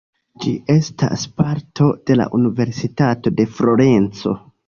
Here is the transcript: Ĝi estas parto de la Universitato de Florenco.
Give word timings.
Ĝi 0.43 0.53
estas 0.75 1.25
parto 1.41 1.91
de 2.09 2.17
la 2.21 2.27
Universitato 2.39 3.35
de 3.41 3.49
Florenco. 3.59 4.37